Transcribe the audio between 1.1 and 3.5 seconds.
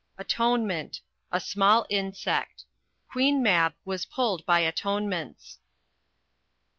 A small insect: Queen